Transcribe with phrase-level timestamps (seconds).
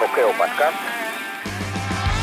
[0.00, 0.76] ОКО подкаст.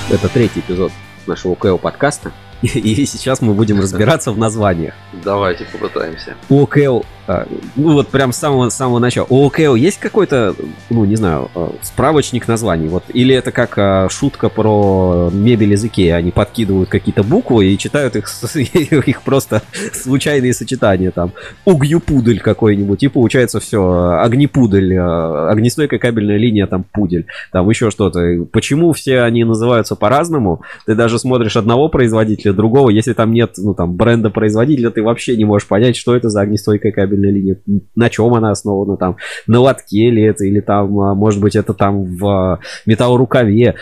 [0.10, 0.92] Это третий эпизод
[1.28, 2.32] нашего ОКО подкаста.
[2.62, 4.94] И сейчас мы будем разбираться в названиях.
[5.24, 6.36] Давайте попытаемся.
[6.50, 7.46] ОКЛ, а,
[7.76, 9.28] ну вот прям с самого, самого начала.
[9.30, 10.56] У ОКЛ есть какой-то,
[10.90, 12.88] ну не знаю, а, справочник названий?
[12.88, 16.16] Вот, или это как а, шутка про мебель языке?
[16.16, 19.62] Они подкидывают какие-то буквы и читают их, их просто
[19.94, 21.12] случайные сочетания.
[21.12, 21.34] Там
[21.66, 23.04] угью-пудель какой-нибудь.
[23.04, 27.26] И получается все, огнепудель, огнестойкая кабельная линия, там пудель.
[27.52, 28.46] Там еще что-то.
[28.54, 30.62] Почему все они называются по-разному?
[30.86, 35.04] Ты даже смотришь одного производителя, производителя другого, если там нет, ну, там, бренда производителя, ты
[35.04, 37.58] вообще не можешь понять, что это за огнестойкая кабельная линия,
[37.96, 41.74] на чем она основана, там, на лотке ли это, или там, а, может быть, это
[41.74, 43.76] там в а, металлорукаве.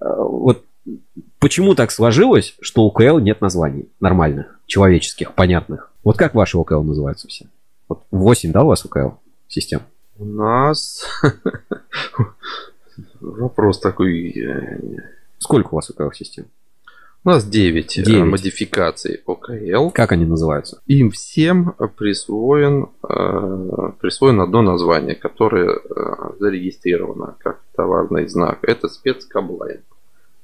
[0.00, 0.64] А, вот
[1.38, 5.90] почему так сложилось, что у КЛ нет названий нормальных, человеческих, понятных?
[6.04, 7.46] Вот как ваши ОКЛ называются все?
[7.88, 9.16] Вот 8, да, у вас ОКЛ
[9.48, 9.80] систем?
[10.18, 11.04] У нас
[13.20, 14.34] вопрос такой.
[15.38, 16.46] Сколько у вас ОКЛ систем?
[17.24, 18.24] У нас 9, 9.
[18.24, 19.90] модификаций ОКЛ.
[19.90, 20.80] Как они называются?
[20.86, 25.80] Им всем присвоен, э, присвоено одно название, которое э,
[26.40, 28.58] зарегистрировано как товарный знак.
[28.62, 29.82] Это спецкаблайн.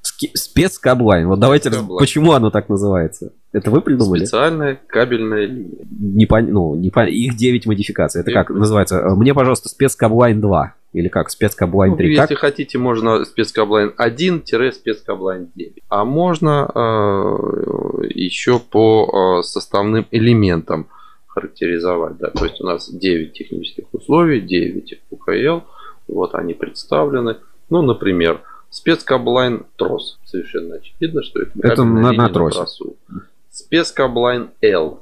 [0.01, 1.27] Спецкаблайн.
[1.27, 1.99] Вот давайте, спецкаблайн.
[1.99, 3.33] почему оно так называется?
[3.51, 4.25] Это вы придумали?
[4.25, 5.85] Специальная кабельная линия.
[5.89, 6.51] Не пон...
[6.51, 7.07] ну, не пон...
[7.07, 8.21] Их 9 модификаций.
[8.21, 9.01] Это 9 как называется?
[9.15, 10.75] Мне, пожалуйста, спецкаблайн 2.
[10.93, 12.05] Или как, спецкаблайн 3?
[12.05, 12.39] Ну, если как?
[12.39, 15.83] хотите, можно спецкаблайн 1-спецкаблайн 9.
[15.89, 20.87] А можно э, еще по э, составным элементам
[21.27, 22.17] характеризовать.
[22.17, 22.29] Да?
[22.29, 25.65] То есть у нас 9 технических условий, 9 ОКЛ.
[26.07, 27.37] Вот они представлены.
[27.69, 30.19] Ну, например, спецкаблайн трос.
[30.23, 32.65] Совершенно очевидно, что это, это на, на тросе.
[33.07, 33.21] На
[33.59, 34.99] спецкаблайн L.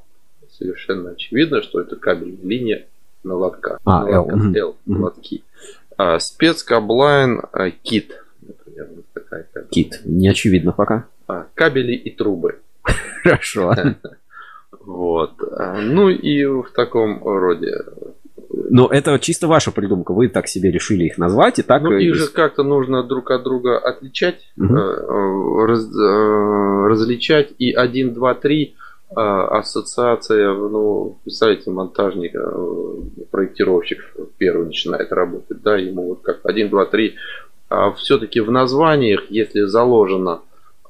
[0.52, 2.88] Совершенно очевидно, что это кабельная линия
[3.24, 3.80] на лотках.
[3.86, 4.56] А, на лотках L.
[4.56, 4.98] L, mm-hmm.
[4.98, 5.44] лотки.
[5.98, 7.42] А, спецкаблайн
[7.84, 8.24] кит.
[8.42, 9.70] Например, вот такая кабель.
[9.70, 10.02] Кит.
[10.06, 11.06] Не очевидно пока.
[11.28, 12.60] А, кабели и трубы.
[13.24, 13.74] Хорошо.
[14.82, 15.34] Вот.
[15.52, 17.74] А, ну и в таком роде.
[18.70, 20.14] Но это чисто ваша придумка.
[20.14, 21.82] Вы так себе решили их назвать и так.
[21.82, 24.74] Ну, их же как-то нужно друг от друга отличать, угу.
[25.66, 25.88] раз,
[26.90, 27.54] различать.
[27.58, 28.76] И 1, 2, 3
[29.16, 32.34] ассоциация, ну, представляете, монтажник,
[33.32, 34.00] проектировщик
[34.38, 37.16] первый начинает работать, да, ему вот как 1, 2, 3.
[37.70, 40.42] А все-таки в названиях, если заложено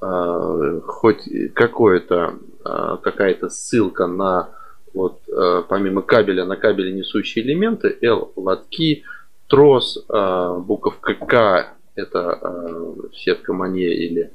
[0.02, 2.36] э, хоть какое-то,
[2.66, 4.50] э, какая-то ссылка на
[4.98, 9.04] вот э, помимо кабеля на кабеле несущие элементы, L лотки,
[9.48, 14.32] трос, э, буковка К это э, сетка мане или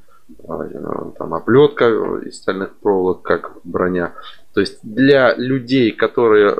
[1.18, 1.88] там оплетка
[2.24, 4.14] из стальных проволок, как броня.
[4.54, 6.56] То есть для людей, которые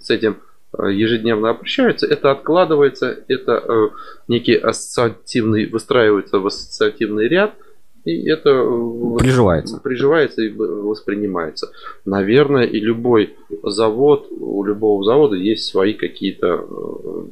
[0.00, 0.38] с этим
[0.72, 3.90] ежедневно обращаются, это откладывается, это
[4.28, 7.54] некий ассоциативный, выстраивается в ассоциативный ряд–
[8.04, 9.78] и это э, приживается.
[9.78, 11.70] приживается и воспринимается.
[12.04, 17.24] Наверное, и любой завод, у любого завода есть свои какие-то э,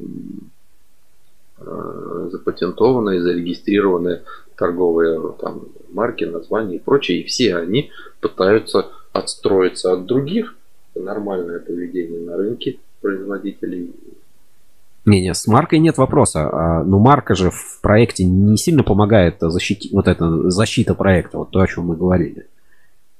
[1.58, 4.22] э, запатентованные, зарегистрированные
[4.56, 7.20] торговые там, марки, названия и прочее.
[7.20, 10.54] И все они пытаются отстроиться от других.
[10.94, 13.92] Это нормальное поведение на рынке производителей
[15.10, 16.48] не-не, с маркой нет вопроса.
[16.50, 21.50] А, но марка же в проекте не сильно помогает защитить, вот эта защита проекта, вот
[21.50, 22.46] то, о чем мы говорили.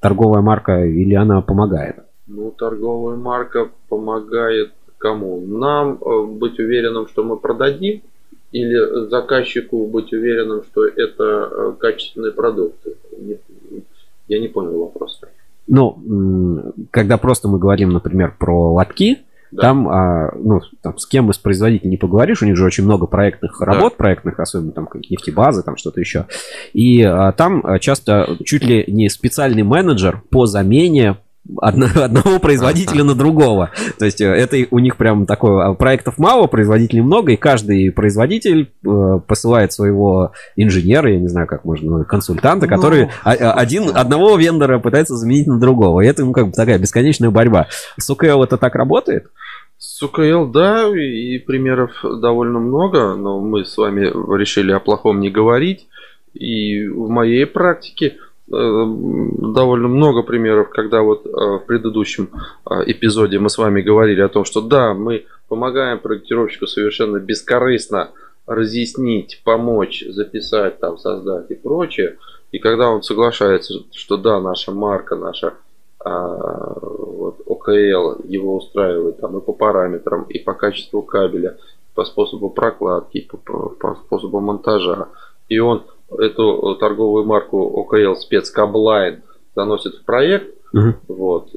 [0.01, 1.97] Торговая марка или она помогает?
[2.27, 5.41] Ну, торговая марка помогает кому?
[5.41, 8.03] Нам э, быть уверенным, что мы продадим,
[8.53, 12.97] или заказчику быть уверенным, что это э, качественные продукты?
[14.29, 15.21] Я не понял вопрос.
[15.67, 19.19] Ну, когда просто мы говорим, например, про лотки,
[19.51, 19.63] да.
[19.63, 23.07] Там, а, ну, там, с кем из производителей не поговоришь, у них же очень много
[23.07, 23.67] проектных да.
[23.67, 26.27] работ, проектных, особенно там нефтебазы, там что-то еще.
[26.73, 31.17] И а, там а, часто чуть ли не специальный менеджер по замене
[31.61, 33.71] одного производителя на другого.
[33.99, 37.91] То есть э, это у них прям такое, а, проектов мало, производителей много, и каждый
[37.91, 44.37] производитель э, посылает своего инженера, я не знаю, как можно, консультанта, ну, который один, одного
[44.37, 46.03] вендора пытается заменить на другого.
[46.03, 47.69] И это ну, как бы такая бесконечная борьба.
[47.99, 49.27] С УКЛ это так работает?
[49.79, 54.07] С УКЛ, да, и примеров довольно много, но мы с вами
[54.37, 55.89] решили о плохом не говорить.
[56.35, 58.19] И в моей практике
[58.51, 62.31] довольно много примеров, когда вот э, в предыдущем
[62.69, 68.11] э, эпизоде мы с вами говорили о том, что да, мы помогаем проектировщику совершенно бескорыстно
[68.47, 72.19] разъяснить, помочь, записать, там, создать и прочее.
[72.51, 75.55] И когда он соглашается, что да, наша марка, наша
[76.05, 81.57] а, вот, ОКЛ его устраивает там и по параметрам, и по качеству кабеля,
[81.95, 85.09] по способу прокладки, по, по способу монтажа.
[85.51, 85.85] И он
[86.19, 89.23] эту торговую марку OKL спецкаблайн
[89.55, 90.55] заносит в проект.
[90.73, 90.95] Угу.
[91.09, 91.51] Вот.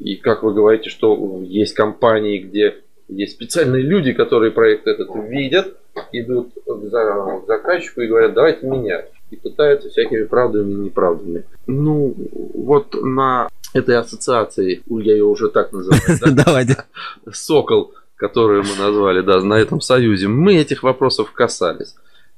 [0.00, 5.76] И как вы говорите, что есть компании, где есть специальные люди, которые проект этот видят,
[6.12, 9.10] идут к заказчику и говорят, давайте менять.
[9.30, 11.44] И пытаются всякими правдами и неправдами.
[11.66, 12.14] Ну,
[12.54, 16.00] вот на этой ассоциации, я ее уже так называю,
[16.46, 16.84] Давайте.
[17.30, 21.94] Сокол, которую мы назвали, да, на этом союзе, мы этих вопросов касались.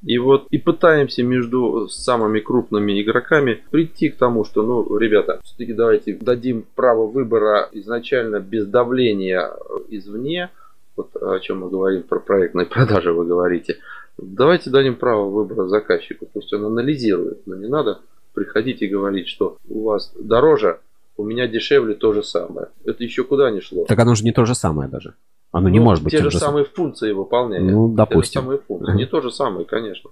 [0.07, 5.73] И вот и пытаемся между самыми крупными игроками прийти к тому, что, ну, ребята, все-таки
[5.73, 9.51] давайте дадим право выбора изначально без давления
[9.89, 10.51] извне,
[10.97, 13.79] вот о чем мы говорим про проектные продажи, вы говорите.
[14.17, 17.99] Давайте дадим право выбора заказчику, пусть он анализирует, но не надо
[18.33, 20.79] приходить и говорить, что у вас дороже,
[21.17, 22.69] у меня дешевле то же самое.
[22.85, 23.85] Это еще куда не шло.
[23.87, 25.15] Так оно же не то же самое даже.
[25.57, 27.65] Оно ну, не может быть те же, же самые функции выполняет.
[27.65, 28.21] Ну, допустим.
[28.21, 28.95] Те же самые функции.
[28.95, 30.11] Не то же самое, конечно.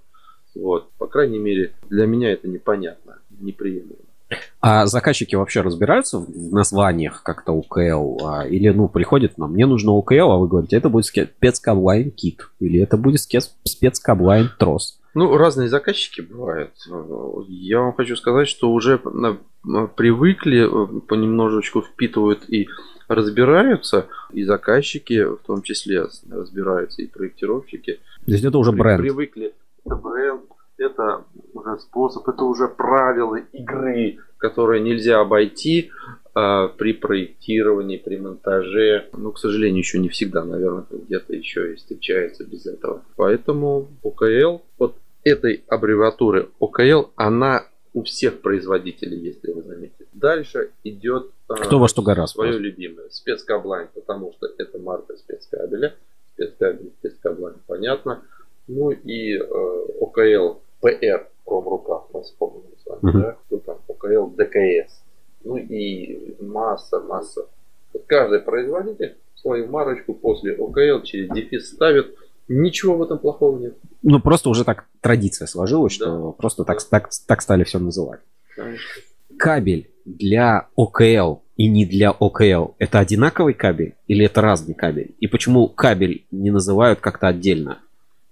[0.55, 0.89] Вот.
[0.97, 3.99] По крайней мере, для меня это непонятно, неприемлемо.
[4.59, 8.25] А заказчики вообще разбираются в названиях как-то УКЛ?
[8.25, 12.49] А, или, ну, приходит нам, мне нужно УКЛ, а вы говорите, это будет спецкаблайн кит,
[12.59, 14.99] или это будет спецкаблайн трос.
[15.13, 16.71] Ну, разные заказчики бывают.
[17.47, 18.97] Я вам хочу сказать, что уже
[19.95, 20.67] привыкли,
[21.07, 22.67] понемножечку впитывают и
[23.07, 27.99] разбираются, и заказчики в том числе разбираются, и проектировщики.
[28.25, 29.01] То есть это уже бренд.
[29.01, 29.53] Привыкли.
[29.85, 30.41] Это бренд,
[30.77, 31.23] это
[31.53, 35.91] уже способ, это уже правила игры, которые нельзя обойти
[36.35, 39.09] э, при проектировании, при монтаже.
[39.13, 43.03] Ну, к сожалению, еще не всегда, наверное, где-то еще и встречается без этого.
[43.15, 47.63] Поэтому ОКЛ, вот этой аббревиатуры ОКЛ, она
[47.95, 50.05] у всех производителей, если вы заметите.
[50.11, 52.33] Дальше идет а, кто во что гораздо.
[52.33, 52.63] Свое просто.
[52.63, 53.09] любимое.
[53.09, 55.95] Спецкаблайн, потому что это марка спецкабеля.
[56.33, 58.21] Спецкабель, спецкаблайн, понятно.
[58.67, 59.43] Ну и э,
[60.01, 63.21] ОКЛ ПР, промрукав, мы вспомнили с вами, uh-huh.
[63.21, 63.37] да?
[63.45, 63.79] Кто там?
[63.87, 65.01] ОКЛ ДКС.
[65.45, 67.47] Ну и масса, масса.
[67.93, 72.13] Вот каждый производитель свою марочку после ОКЛ через дефис ставит
[72.47, 73.77] Ничего в этом плохого нет.
[74.03, 76.05] Ну, просто уже так традиция сложилась, да.
[76.05, 78.19] что просто так, так, так стали все называть.
[78.55, 78.85] Конечно.
[79.37, 85.15] Кабель для ОКЛ и не для ОКЛ это одинаковый кабель или это разный кабель?
[85.19, 87.79] И почему кабель не называют как-то отдельно?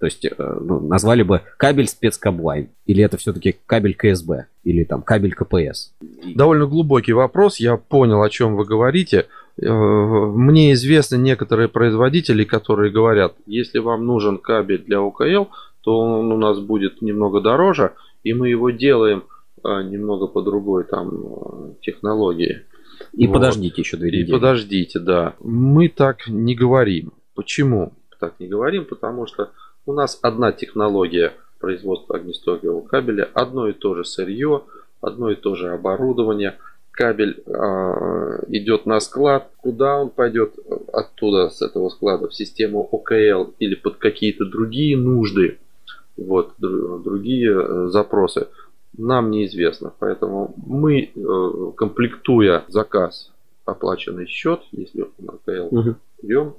[0.03, 2.67] То есть э, ну, назвали бы кабель спецкаблайн.
[2.85, 4.47] Или это все-таки кабель КСБ.
[4.65, 5.93] Или там кабель КПС.
[6.35, 7.57] Довольно глубокий вопрос.
[7.57, 9.27] Я понял, о чем вы говорите.
[9.61, 15.45] Э, мне известны некоторые производители, которые говорят, если вам нужен кабель для ОКЛ,
[15.81, 19.25] то он у нас будет немного дороже, и мы его делаем
[19.63, 22.65] э, немного по другой там технологии.
[23.11, 23.33] И вот.
[23.33, 24.29] подождите еще две недели.
[24.29, 25.35] И подождите, да.
[25.39, 27.13] Мы так не говорим.
[27.35, 28.85] Почему так не говорим?
[28.85, 29.51] Потому что
[29.85, 34.63] у нас одна технология производства огнестойкого кабеля, одно и то же сырье,
[35.01, 36.55] одно и то же оборудование.
[36.93, 39.49] Кабель э, идет на склад.
[39.57, 40.53] Куда он пойдет
[40.91, 45.57] оттуда, с этого склада, в систему ОКЛ или под какие-то другие нужды,
[46.15, 48.47] вот, другие э, запросы,
[48.95, 49.91] нам неизвестно.
[49.97, 53.31] Поэтому мы, э, комплектуя заказ,
[53.65, 55.95] оплаченный счет, если на ОКЛ угу.
[56.21, 56.53] берем,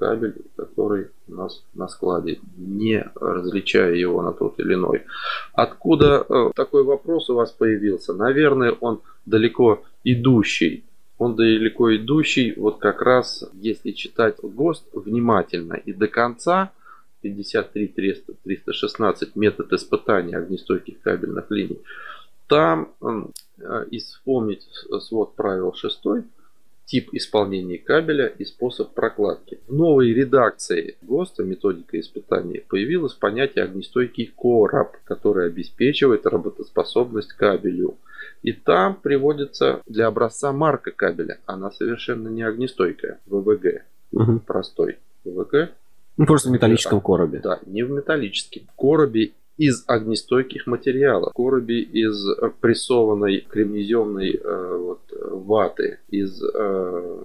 [0.00, 5.04] кабель, который у нас на складе, не различая его на тот или иной.
[5.52, 8.14] Откуда э, такой вопрос у вас появился?
[8.14, 10.84] Наверное, он далеко идущий.
[11.18, 16.72] Он далеко идущий, вот как раз, если читать ГОСТ внимательно и до конца,
[17.22, 21.82] 53-316 метод испытания огнестойких кабельных линий,
[22.46, 23.24] там э,
[23.90, 24.66] и вспомнить
[25.00, 26.00] свод правил 6
[26.90, 29.60] тип исполнения кабеля и способ прокладки.
[29.68, 37.96] В новой редакции ГОСТа методика испытания появилось понятие огнестойкий короб, который обеспечивает работоспособность кабелю.
[38.42, 41.38] И там приводится для образца марка кабеля.
[41.46, 43.20] Она совершенно не огнестойкая.
[43.26, 43.84] ВВГ.
[44.12, 44.40] Угу.
[44.40, 44.98] Простой.
[45.24, 45.70] ВВГ.
[46.16, 47.38] Ну, просто в металлическом коробе.
[47.38, 48.64] Да, не в металлическом.
[48.66, 49.30] В коробе
[49.60, 51.34] из огнестойких материалов.
[51.34, 52.26] Коруби из
[52.60, 57.24] прессованной кремнеземной э, вот, ваты, из э,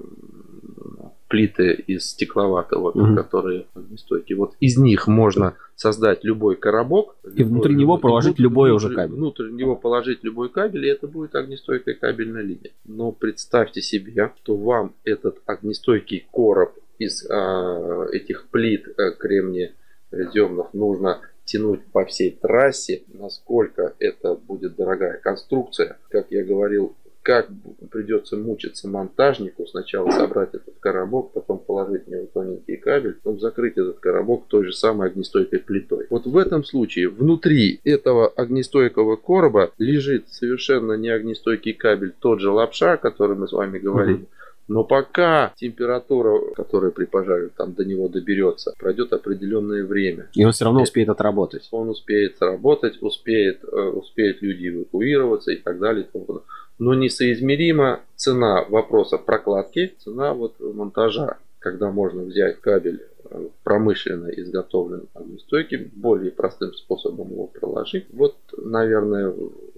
[1.29, 3.15] плиты из стекловаты, вот, угу.
[3.15, 4.37] которые огнестойкие.
[4.37, 7.15] Вот из них можно создать любой коробок.
[7.23, 9.15] И любой, внутри него положить любой внутри, уже кабель.
[9.15, 12.71] Внутрь него положить любой кабель, и это будет огнестойкая кабельная линия.
[12.83, 19.71] Но представьте себе, что вам этот огнестойкий короб из э, этих плит э, кремния
[20.11, 25.97] реземных нужно тянуть по всей трассе, насколько это будет дорогая конструкция.
[26.09, 27.49] Как я говорил как
[27.89, 33.77] придется мучиться монтажнику, сначала собрать этот коробок, потом положить в него тоненький кабель, потом закрыть
[33.77, 36.05] этот коробок той же самой огнестойкой плитой.
[36.11, 42.51] Вот в этом случае внутри этого огнестойкого короба лежит совершенно не огнестойкий кабель, тот же
[42.51, 44.27] лапша, о котором мы с вами говорили.
[44.67, 50.29] Но пока температура, которая при пожаре там до него доберется, пройдет определенное время.
[50.33, 51.67] И он все равно успеет отработать.
[51.71, 56.05] Он успеет работать, успеет, э, успеет люди эвакуироваться и так далее.
[56.05, 56.41] И тому
[56.79, 65.07] Но несоизмерима цена вопроса прокладки, цена вот монтажа, когда можно взять кабель э, промышленно изготовленный
[65.13, 68.07] огнестойкий, более простым способом его проложить.
[68.11, 69.33] Вот, наверное,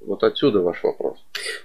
[0.07, 1.17] вот отсюда ваш вопрос.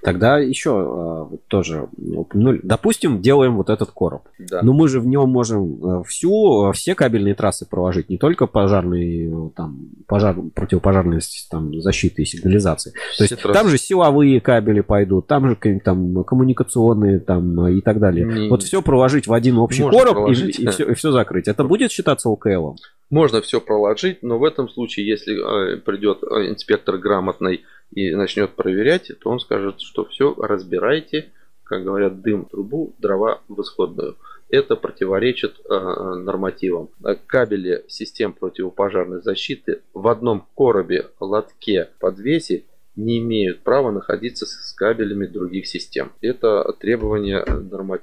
[0.03, 1.89] Тогда еще э, тоже
[2.33, 4.23] ну, допустим, делаем вот этот короб.
[4.39, 4.61] Да.
[4.63, 8.47] Но мы же в нем можем э, всю, э, все кабельные трассы проложить, не только
[8.47, 11.21] пожарные, там, пожар, противопожарные
[11.51, 12.93] там, защиты и сигнализации.
[13.17, 13.59] То есть трассы.
[13.59, 18.27] там же силовые кабели пойдут, там же там, коммуникационные там, и так далее.
[18.27, 21.47] Не, вот все проложить в один общий короб и, и, все, и все закрыть.
[21.47, 22.77] Это будет считаться ОКЛом?
[23.11, 27.63] Можно все проложить, но в этом случае, если придет инспектор грамотный
[27.95, 31.31] и начнет проверять, то он скажет, что все, разбирайте,
[31.65, 34.17] как говорят, дым трубу, дрова в исходную.
[34.49, 36.91] Это противоречит э, нормативам.
[37.27, 45.27] Кабели систем противопожарной защиты в одном коробе, лотке, подвесе не имеют права находиться с кабелями
[45.27, 46.13] других систем.
[46.21, 47.43] Это требование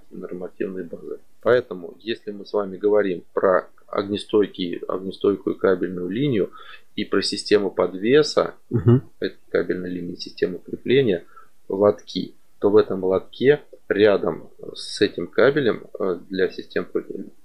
[0.09, 1.19] нормативной базы.
[1.41, 6.51] Поэтому, если мы с вами говорим про огнестойкий, огнестойкую кабельную линию
[6.99, 9.01] и про систему подвеса, угу.
[9.49, 11.23] кабельной линии, систему крепления,
[11.69, 16.85] лотки, то в этом лотке рядом с этим кабелем э, для систем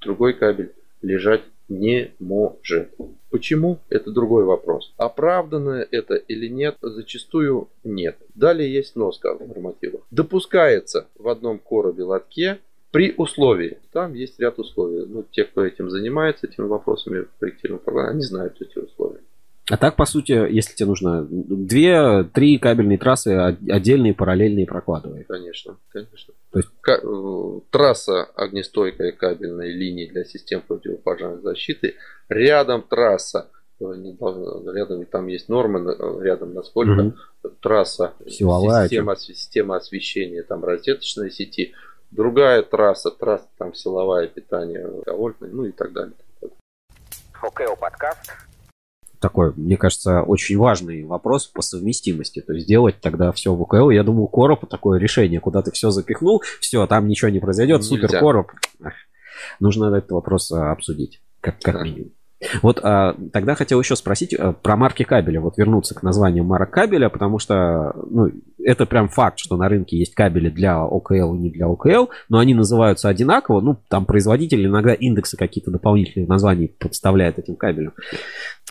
[0.01, 2.91] другой кабель лежать не может.
[3.31, 3.79] Почему?
[3.89, 4.93] Это другой вопрос.
[4.97, 8.17] Оправданно это или нет, зачастую нет.
[8.35, 10.03] Далее есть носка в нормативах.
[10.11, 12.59] Допускается в одном коробе лотке
[12.91, 15.05] при условии, там есть ряд условий.
[15.07, 19.21] Ну, те, кто этим занимается, этими вопросами проектирования программы, они знают эти условия.
[19.71, 23.31] А так, по сути, если тебе нужно две-три кабельные трассы
[23.71, 25.25] отдельные, параллельные прокладывай.
[25.25, 26.35] Конечно, конечно.
[26.51, 31.95] То есть э, трасса огнестойкой кабельной линии для систем противопожарной защиты,
[32.29, 33.49] рядом трасса
[33.81, 37.51] рядом там есть нормы рядом насколько угу.
[37.61, 41.75] трасса Силовая, система, система освещения там розеточной сети
[42.15, 46.15] другая трасса, трасса там силовая питание, вольтное, ну и так далее.
[47.43, 48.31] Okay, подкаст.
[49.25, 52.43] Такой, мне кажется, очень важный вопрос по совместимости.
[52.43, 53.89] То есть делать тогда все в УКЛ.
[53.89, 58.09] Я думаю, короб такое решение, куда ты все запихнул, все, там ничего не произойдет, супер
[58.21, 58.53] короб.
[59.61, 62.13] Нужно этот вопрос а, обсудить, как, как минимум.
[62.63, 65.41] Вот а, тогда хотел еще спросить а, про марки кабеля.
[65.41, 68.31] Вот вернуться к названию марок кабеля, потому что ну,
[68.63, 72.39] это прям факт, что на рынке есть кабели для ОКЛ и не для ОКЛ, но
[72.39, 73.61] они называются одинаково.
[73.61, 77.93] Ну, там производитель иногда индексы какие-то дополнительные названия подставляет этим кабелем.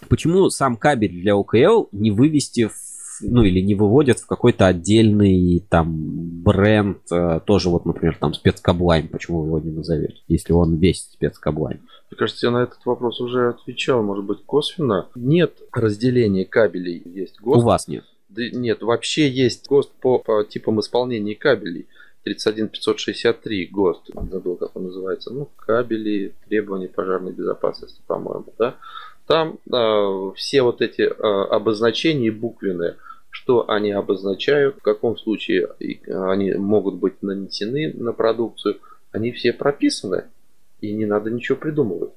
[0.09, 5.65] Почему сам кабель для ОКЛ не вывести в ну или не выводят в какой-то отдельный
[5.69, 10.77] там бренд, э, тоже вот, например, там спецкаблайн, почему вы его не назовете, если он
[10.77, 11.81] весь спецкаблайн?
[12.09, 15.07] Мне кажется, я на этот вопрос уже отвечал, может быть, косвенно.
[15.15, 17.57] Нет разделения кабелей, есть ГОСТ.
[17.57, 18.03] У вас нет?
[18.29, 21.87] Да, нет, вообще есть ГОСТ по, по типам исполнения кабелей.
[22.23, 28.75] 31563 ГОСТ, забыл, как он называется, ну, кабели, требования пожарной безопасности, по-моему, да.
[29.27, 32.97] Там э, все вот эти э, обозначения буквенные,
[33.29, 35.69] что они обозначают, в каком случае
[36.07, 38.79] они могут быть нанесены на продукцию,
[39.11, 40.25] они все прописаны,
[40.81, 42.11] и не надо ничего придумывать.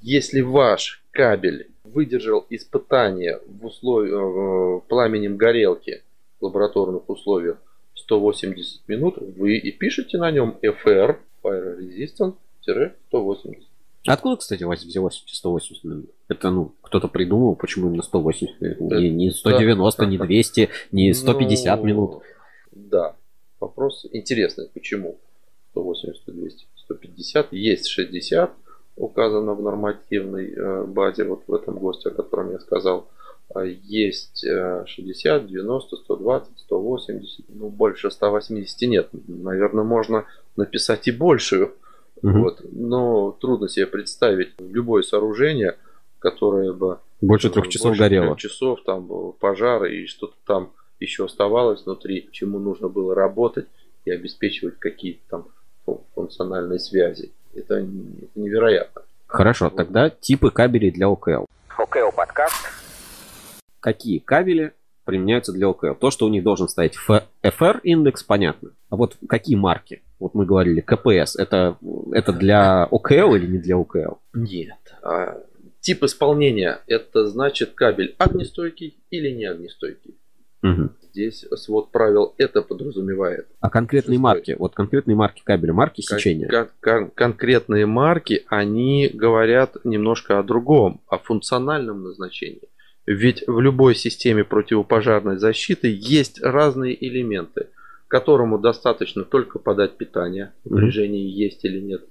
[0.00, 6.02] Если ваш кабель выдержал испытание в условиях э, пламенем горелки
[6.40, 7.58] в лабораторных условиях
[7.94, 13.62] 180 минут, вы и пишете на нем FR, Fire Resistant-180.
[14.06, 16.10] Откуда, кстати, взялось 180 минут?
[16.28, 18.80] Это, ну, кто-то придумал, почему именно 180 минут?
[18.80, 20.08] Не, не 190, да.
[20.08, 22.22] не 200, не 150 ну, минут.
[22.72, 23.16] Да,
[23.60, 25.18] вопрос интересный, почему
[25.72, 28.50] 180, 200, 150, есть 60,
[28.96, 33.08] указано в нормативной э, базе, вот в этом ГОСТе, о котором я сказал.
[33.54, 34.44] А есть
[34.86, 39.08] 60, 90, 120, 180, ну больше 180 нет.
[39.28, 40.24] Наверное, можно
[40.56, 41.74] написать и большую
[42.22, 42.38] Угу.
[42.38, 42.60] Вот.
[42.72, 45.76] Но трудно себе представить любое сооружение,
[46.18, 48.26] которое бы больше трех часов больше горело.
[48.26, 53.66] Трех часов там пожар и что-то там еще оставалось внутри, чему нужно было работать
[54.04, 55.46] и обеспечивать какие-то там
[56.14, 57.32] функциональные связи.
[57.54, 57.88] Это, это
[58.34, 59.02] невероятно.
[59.26, 61.46] Хорошо, тогда типы кабелей для ОКЛ.
[61.76, 62.54] ОКЛ подкаст.
[63.80, 64.72] Какие кабели
[65.04, 65.94] применяются для ОКЛ.
[65.94, 66.96] То, что у них должен стоять
[67.42, 68.72] FR индекс, понятно.
[68.90, 70.02] А вот какие марки?
[70.18, 71.76] Вот мы говорили, КПС, это,
[72.12, 74.16] это для ОКЛ или не для ОКЛ?
[74.34, 74.78] Нет.
[75.02, 75.42] А,
[75.80, 80.16] тип исполнения, это значит кабель огнестойкий или не огнестойкий.
[80.62, 80.88] Угу.
[81.12, 83.46] Здесь свод правил это подразумевает.
[83.60, 84.22] А конкретные Шестой.
[84.22, 86.48] марки, вот конкретные марки кабеля, марки кон- сечения?
[86.48, 92.68] Кон- кон- конкретные марки, они говорят немножко о другом, о функциональном назначении.
[93.06, 97.68] Ведь в любой системе противопожарной защиты есть разные элементы,
[98.08, 102.04] которому достаточно только подать питание, напряжение есть или нет,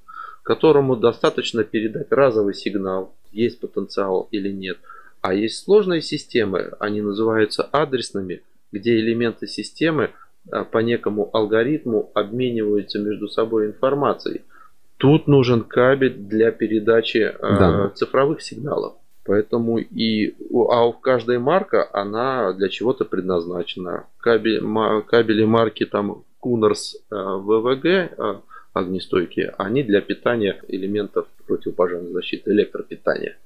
[0.43, 4.77] которому достаточно передать разовый сигнал, есть потенциал или нет–
[5.25, 10.11] а есть сложные системы, они называются адресными, где элементы системы
[10.51, 14.43] а, по некому алгоритму обмениваются между собой информацией.
[14.97, 17.89] Тут нужен кабель для передачи а, да.
[17.95, 18.97] цифровых сигналов.
[19.25, 24.05] Поэтому и а у каждой марка она для чего-то предназначена.
[24.17, 24.61] Кабель,
[25.07, 33.37] кабели марки там Кунерс ВВГ огнестойкие, они для питания элементов противопожарной защиты, электропитания.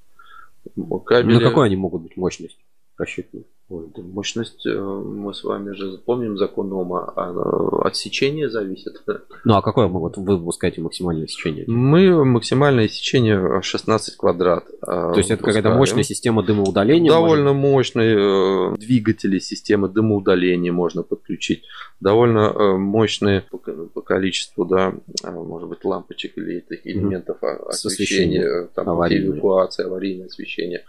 [1.06, 1.36] Кабели...
[1.36, 2.60] На какой они могут быть мощность
[2.98, 3.44] рассчитаны?
[3.70, 9.04] Ой, да мощность, э, мы с вами же помним закон Ома, а от сечения зависит.
[9.46, 11.66] Ну а какое вот вы выпускаете максимальное сечение?
[11.68, 14.66] Мы максимальное сечение 16 квадрат.
[14.82, 17.12] Э, То есть это какая-то мощная система дымоудаления?
[17.12, 17.70] Довольно может?
[17.70, 21.64] мощные э, двигатели системы дымоудаления можно подключить.
[22.00, 27.68] Довольно мощные по, по количеству, да, может быть, лампочек или этих элементов mm-hmm.
[27.68, 30.86] освещения, там, эвакуация, аварийное освещение.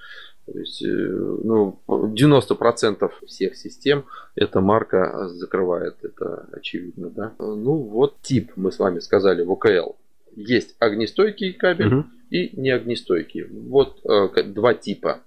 [0.52, 4.04] То есть, э, ну, 90% всех систем
[4.34, 7.34] эта марка закрывает, это очевидно, да.
[7.38, 9.92] Ну, вот тип, мы с вами сказали, в ОКЛ.
[10.34, 12.04] Есть огнестойкий кабель угу.
[12.30, 13.44] и неогнестойкий.
[13.44, 15.20] Вот э, два типа.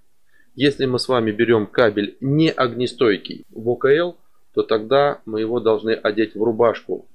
[0.56, 4.18] Если мы с вами берем кабель не огнестойкий в ОКЛ,
[4.54, 7.08] то тогда мы его должны одеть в рубашку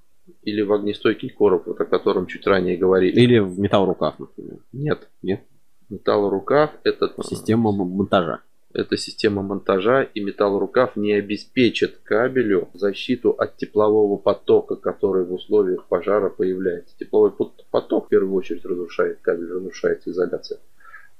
[0.42, 3.20] или в огнестойкий короб, вот о котором чуть ранее говорили.
[3.20, 4.58] Или в металл-рукав, например.
[4.72, 5.08] Нет.
[5.22, 5.40] Нет
[5.90, 8.40] металлорукав это система монтажа.
[8.74, 15.86] Это система монтажа и металлорукав не обеспечит кабелю защиту от теплового потока, который в условиях
[15.86, 16.96] пожара появляется.
[16.98, 17.32] Тепловой
[17.70, 20.58] поток в первую очередь разрушает кабель, разрушается изоляция.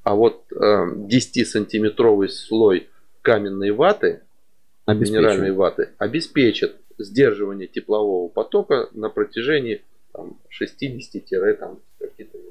[0.03, 2.88] А вот э, 10-сантиметровый слой
[3.23, 4.23] каменной ваты,
[4.87, 12.48] минеральной ваты, обеспечит сдерживание теплового потока на протяжении там, 60 там, какие-то примерно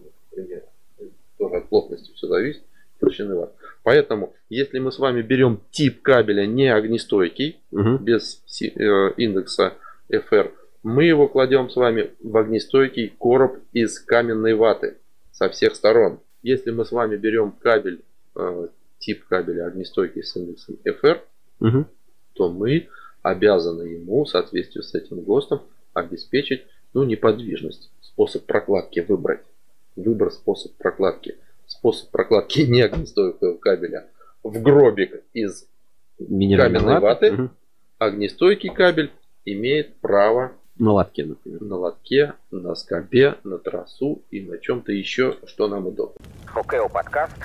[1.38, 2.64] тоже от плотности все зависит,
[3.00, 3.54] толщины ват.
[3.84, 7.98] Поэтому, если мы с вами берем тип кабеля не огнестойкий, угу.
[7.98, 9.74] без э, индекса
[10.10, 10.52] FR,
[10.84, 14.98] мы его кладем с вами в огнестойкий короб из каменной ваты
[15.32, 16.20] со всех сторон.
[16.44, 18.02] Если мы с вами берем кабель,
[18.36, 18.68] э,
[19.00, 21.22] тип кабеля огнестойкий с индексом FR,
[21.60, 21.86] угу.
[22.34, 22.88] то мы
[23.22, 25.62] обязаны ему в соответствии с этим ГОСТом
[25.94, 29.42] обеспечить ну, неподвижность, способ прокладки выбрать
[29.98, 31.36] выбор способ прокладки.
[31.66, 34.08] Способ прокладки не огнестойкого кабеля
[34.44, 35.68] в гробик из
[36.18, 37.34] каменной ваты.
[37.34, 37.50] Угу.
[38.00, 39.12] Огнестойкий кабель
[39.46, 41.62] имеет право на лотке, например.
[41.62, 46.16] На лотке, на скобе, на тросу и на чем-то еще, что нам удобно.
[46.54, 47.36] ОКО подкаст.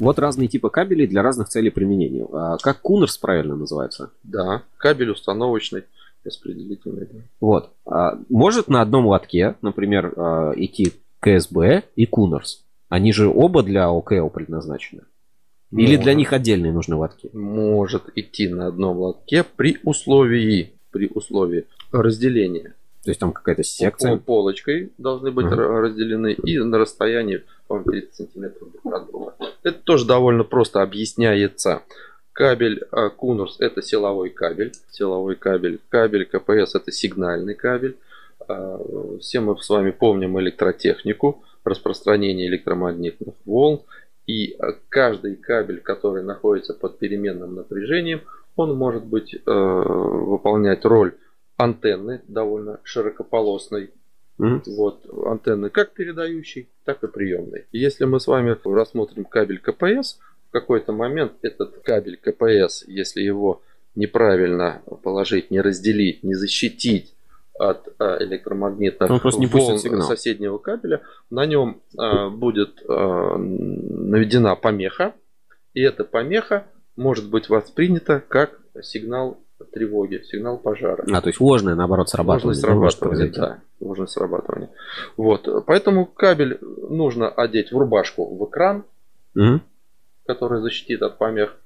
[0.00, 2.26] Вот разные типы кабелей для разных целей применения.
[2.32, 4.10] А как Кунерс правильно называется?
[4.24, 5.84] Да, кабель установочный
[6.24, 7.08] распределительный.
[7.40, 7.70] Вот.
[7.86, 12.64] А может на одном лотке, например, а, идти КСБ и Кунерс.
[12.88, 15.02] Они же оба для ОКЛ предназначены.
[15.70, 16.02] Или Может.
[16.02, 17.30] для них отдельные нужны лотки?
[17.32, 22.74] Может идти на одном лотке при условии, при условии разделения.
[23.04, 24.16] То есть там какая-то секция?
[24.16, 25.80] Полочкой должны быть uh-huh.
[25.80, 29.34] разделены и на расстоянии, по 30 сантиметров друг от друга.
[29.62, 31.82] Это тоже довольно просто объясняется.
[32.32, 32.84] Кабель
[33.16, 34.72] Кунурс это силовой кабель.
[34.90, 35.80] Силовой кабель.
[35.88, 37.96] Кабель КПС это сигнальный кабель.
[38.52, 43.82] А, все мы с вами помним электротехнику, распространение электромагнитных волн.
[44.26, 48.22] И а, каждый кабель, который находится под переменным напряжением,
[48.54, 51.14] он может быть э, выполнять роль
[51.56, 53.90] антенны довольно широкополосной.
[54.38, 54.62] Mm-hmm.
[54.76, 57.66] Вот, антенны как передающей, так и приемной.
[57.72, 63.62] Если мы с вами рассмотрим кабель КПС, в какой-то момент этот кабель КПС, если его
[63.94, 67.14] неправильно положить, не разделить, не защитить,
[67.58, 70.08] от а, электромагнитных Он просто не волн сигнал.
[70.08, 71.02] соседнего кабеля.
[71.30, 75.14] На нем а, будет а, наведена помеха,
[75.74, 76.64] и эта помеха
[76.96, 79.38] может быть воспринята как сигнал
[79.72, 81.04] тревоги, сигнал пожара.
[81.12, 82.60] А, то есть ложное, наоборот, срабатывание.
[82.60, 83.58] Ложное срабатывание, да.
[83.80, 84.70] Ложное срабатывание.
[85.16, 85.48] Вот.
[85.66, 88.84] Поэтому кабель нужно одеть в рубашку в экран,
[89.34, 89.60] угу.
[90.26, 91.56] который защитит от помех,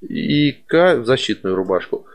[0.00, 2.06] и в защитную рубашку.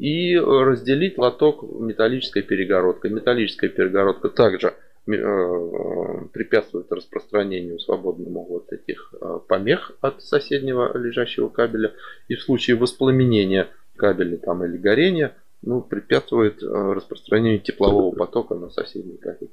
[0.00, 3.10] И разделить лоток металлической перегородкой.
[3.10, 4.74] Металлическая перегородка также
[5.08, 11.94] Э, препятствует распространению свободному вот этих э, помех от соседнего лежащего кабеля.
[12.28, 18.70] И в случае воспламенения кабеля там, или горения ну, препятствует э, распространению теплового потока на
[18.70, 19.50] соседний кабель.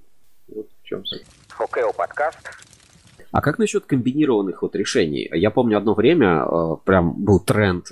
[0.48, 1.26] Вот в чем суть.
[1.58, 2.67] ОКО подкаст.
[3.38, 5.30] А как насчет комбинированных вот решений?
[5.32, 6.44] Я помню одно время,
[6.86, 7.92] прям был тренд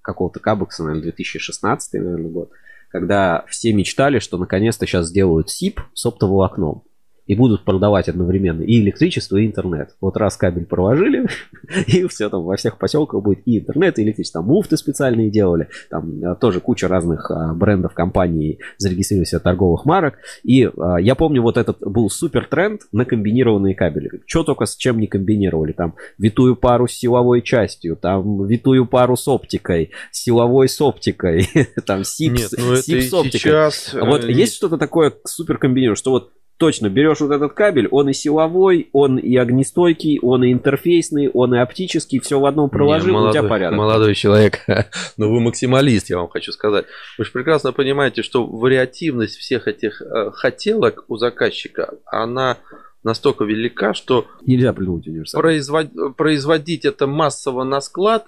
[0.00, 2.50] какого-то Кабекса, наверное, 2016 наверное, год,
[2.90, 6.84] когда все мечтали, что наконец-то сейчас сделают СИП с оптоволокном
[7.26, 9.96] и будут продавать одновременно и электричество, и интернет.
[10.00, 11.26] Вот раз кабель проложили,
[11.86, 14.40] и все там во всех поселках будет и интернет, и электричество.
[14.40, 20.14] Там муфты специальные делали, там а, тоже куча разных а, брендов, компаний зарегистрировались торговых марок.
[20.42, 24.10] И а, я помню, вот этот был супер тренд на комбинированные кабели.
[24.26, 25.72] Что только с чем не комбинировали.
[25.72, 31.48] Там витую пару с силовой частью, там витую пару с оптикой, силовой с оптикой,
[31.86, 33.38] там сип, Нет, ну сип с оптикой.
[33.38, 33.94] Сейчас...
[33.94, 38.08] Вот э, есть что-то такое супер комбинированное, что вот точно берешь вот этот кабель, он
[38.08, 43.08] и силовой, он и огнестойкий, он и интерфейсный, он и оптический, все в одном проложил,
[43.08, 43.78] Не, молодой, у тебя порядок.
[43.78, 44.60] Молодой человек,
[45.16, 46.86] ну вы максималист, я вам хочу сказать.
[47.18, 52.58] Вы же прекрасно понимаете, что вариативность всех этих э, хотелок у заказчика, она
[53.02, 55.40] настолько велика, что нельзя придумать универсал.
[55.40, 55.88] Производ...
[56.16, 58.26] Производить это массово на склад,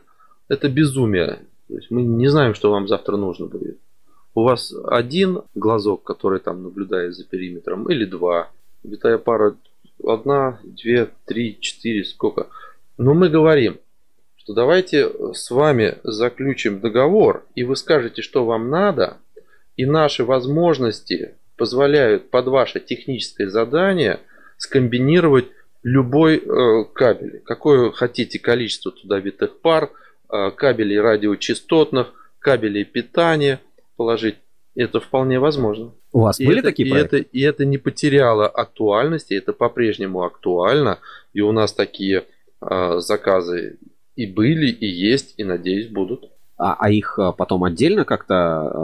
[0.48, 1.40] это безумие.
[1.68, 3.78] То есть мы не знаем, что вам завтра нужно будет
[4.36, 8.50] у вас один глазок, который там наблюдает за периметром, или два.
[8.84, 9.56] Витая пара
[10.04, 12.48] одна, две, три, четыре, сколько.
[12.98, 13.78] Но мы говорим,
[14.36, 19.16] что давайте с вами заключим договор, и вы скажете, что вам надо,
[19.78, 24.20] и наши возможности позволяют под ваше техническое задание
[24.58, 25.46] скомбинировать
[25.82, 27.40] любой э, кабель.
[27.42, 29.92] Какое хотите количество туда витых пар,
[30.28, 33.62] э, кабелей радиочастотных, кабелей питания–
[33.96, 34.36] положить.
[34.74, 35.94] Это вполне возможно.
[36.12, 37.16] У вас и были это, такие и проекты?
[37.18, 40.98] Это, и это не потеряло актуальности, это по-прежнему актуально.
[41.32, 42.24] И у нас такие
[42.60, 43.78] э, заказы
[44.16, 46.30] и были, и есть, и, надеюсь, будут.
[46.58, 48.34] А, а их а, потом отдельно как-то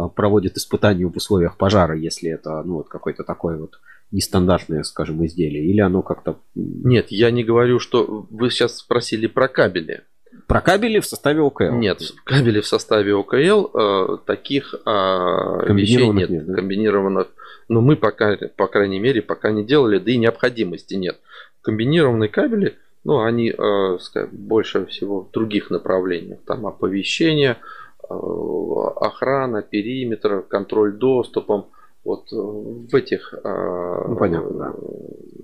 [0.05, 5.25] а, проводят испытания в условиях пожара, если это ну, вот какой-то такой вот нестандартное, скажем,
[5.25, 5.64] изделие?
[5.64, 6.38] Или оно как-то...
[6.55, 8.27] Нет, я не говорю, что...
[8.31, 10.05] Вы сейчас спросили про кабели.
[10.46, 11.72] Про кабели в составе ОКЛ?
[11.72, 16.55] Нет, кабели в составе ОКЛ э, таких э, вещей нет, нет да?
[16.55, 17.28] комбинированных.
[17.68, 21.18] Но мы пока, по крайней мере, пока не делали, да и необходимости нет.
[21.62, 23.98] Комбинированные кабели, ну, они э,
[24.33, 26.40] больше всего в других направлениях.
[26.46, 27.57] Там оповещение,
[28.02, 31.66] э, охрана, периметр, контроль доступом.
[32.05, 34.74] Вот в этих э, ну, понятно, да.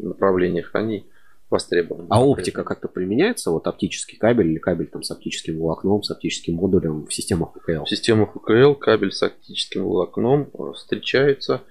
[0.09, 1.07] направлениях они
[1.51, 2.07] востребован.
[2.11, 3.51] А оптика как-то применяется?
[3.51, 7.85] Вот оптический кабель или кабель там с оптическим волокном, с оптическим модулем в системах УКЛ?
[7.85, 11.63] В системах УКЛ кабель с оптическим волокном встречается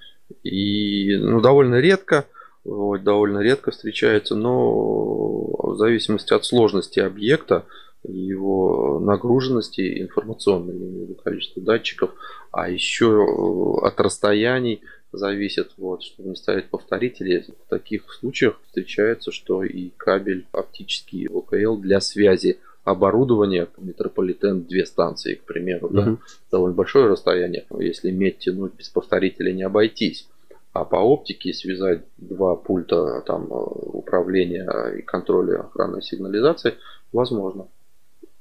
[0.43, 2.25] и ну, довольно редко,
[2.63, 7.65] вот, довольно редко встречается, но в зависимости от сложности объекта,
[8.03, 12.11] его нагруженности информационной, количества датчиков,
[12.51, 17.45] а еще э, от расстояний– зависит, вот, чтобы не ставить повторители.
[17.65, 25.35] В таких случаях встречается, что и кабель оптический ОКЛ для связи оборудования метрополитен две станции,
[25.35, 26.19] к примеру, да, угу.
[26.51, 27.65] довольно большое расстояние.
[27.79, 30.27] Если медь тянуть без повторителя не обойтись.
[30.73, 36.75] А по оптике связать два пульта там, управления и контроля охранной сигнализации
[37.11, 37.67] возможно.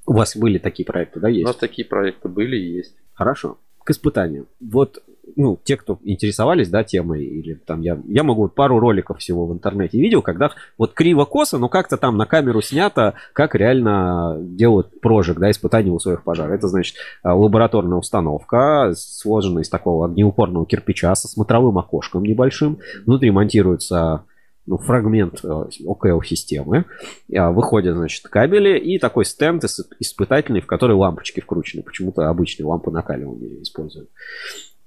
[0.05, 1.45] У вас были такие проекты, да, есть?
[1.45, 2.95] У нас такие проекты были и есть.
[3.15, 3.59] Хорошо.
[3.83, 4.47] К испытанию.
[4.61, 5.03] Вот
[5.35, 9.53] ну, те, кто интересовались, да, темой, или там я, я могу пару роликов всего в
[9.53, 15.39] интернете видел, когда вот криво-косо, но как-то там на камеру снято, как реально делают прожиг,
[15.39, 16.53] да, испытания в условиях пожара.
[16.53, 22.79] Это, значит, а, лабораторная установка, сложена из такого огнеупорного кирпича со смотровым окошком небольшим.
[23.05, 24.25] Внутри монтируется
[24.67, 26.87] ну, фрагмент э, ОКЛ-системы.
[27.35, 29.65] А, выходят, значит, кабели и такой стенд
[30.01, 31.83] испытательный, в который лампочки вкручены.
[31.83, 34.11] Почему-то обычные лампы накаливания используют.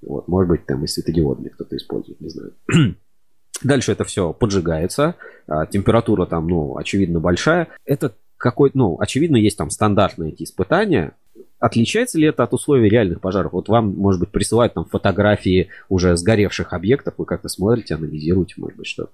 [0.01, 2.53] Вот, может быть, там и светодиодные кто-то использует, не знаю.
[3.63, 5.15] Дальше это все поджигается,
[5.47, 7.67] а, температура там, ну, очевидно, большая.
[7.85, 11.13] Это какой ну, очевидно, есть там стандартные эти испытания.
[11.59, 13.51] Отличается ли это от условий реальных пожаров?
[13.51, 18.77] Вот вам, может быть, присылают там фотографии уже сгоревших объектов, вы как-то смотрите, анализируете, может
[18.77, 19.09] быть, что?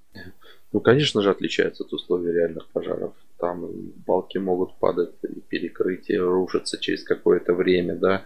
[0.71, 3.13] Ну, конечно же, отличается от условий реальных пожаров.
[3.39, 3.65] Там
[4.05, 5.09] балки могут падать,
[5.49, 8.21] перекрытие рушится через какое-то время, да,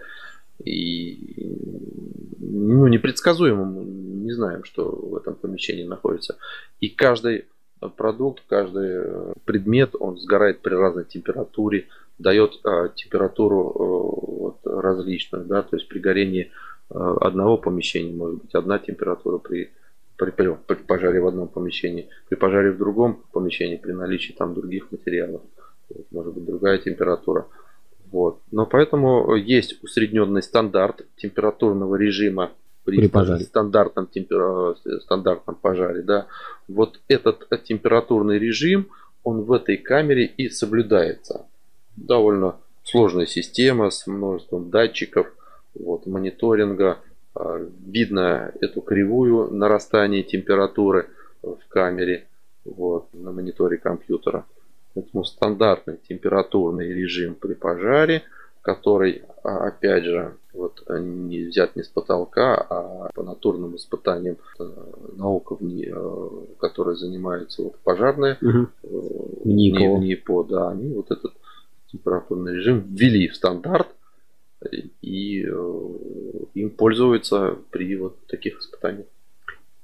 [0.63, 1.56] и
[2.39, 6.38] ну, непредсказуемо, мы не знаем, что в этом помещении находится.
[6.80, 7.45] И каждый
[7.95, 15.62] продукт, каждый предмет, он сгорает при разной температуре, дает а, температуру а, вот, различную, да,
[15.62, 16.52] то есть при горении
[16.89, 19.72] одного помещения может быть одна температура при,
[20.17, 25.41] при пожаре в одном помещении, при пожаре в другом помещении, при наличии там других материалов,
[26.10, 27.45] может быть другая температура.
[28.12, 28.41] Вот.
[28.52, 32.52] Но поэтому есть усредненный стандарт температурного режима
[32.84, 33.43] при, при пожаре.
[33.43, 34.76] стандартном, темпер...
[35.02, 36.02] стандартном пожаре.
[36.02, 36.28] Да.
[36.67, 38.88] Вот этот температурный режим,
[39.24, 41.45] он в этой камере и соблюдается.
[41.95, 45.28] Довольно сложная система с множеством датчиков,
[45.76, 46.98] вот, мониторинга.
[47.36, 51.10] А, видно эту кривую нарастания температуры
[51.43, 52.28] в камере
[52.65, 54.45] вот, на мониторе компьютера.
[55.00, 58.24] Поэтому стандартный температурный режим при пожаре,
[58.62, 64.64] который, а, опять же, вот не взят не с потолка, а по натурным испытаниям э,
[65.16, 68.68] науковни, э, которые занимаются вот пожарные угу.
[68.84, 69.96] в НИПО.
[69.96, 71.34] в НИПО, да, они вот этот
[71.92, 73.88] температурный режим ввели в стандарт
[75.02, 75.48] и
[76.54, 79.08] им пользуются при вот таких испытаниях.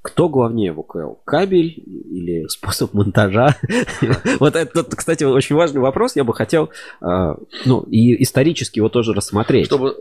[0.05, 1.15] Кто главнее в УКЛ?
[1.25, 3.55] Кабель или способ монтажа?
[4.39, 6.15] Вот это, кстати, очень важный вопрос.
[6.15, 6.69] Я бы хотел,
[7.01, 9.65] ну, и исторически его тоже рассмотреть.
[9.65, 9.95] Чтобы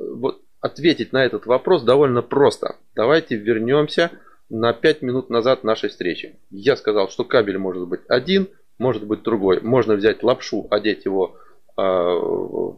[0.60, 2.76] ответить на этот вопрос довольно просто.
[2.94, 4.10] Давайте вернемся
[4.50, 6.36] на 5 минут назад нашей встречи.
[6.50, 9.62] Я сказал, что кабель может быть один, может быть другой.
[9.62, 11.36] Можно взять лапшу, одеть его,
[11.78, 12.20] а,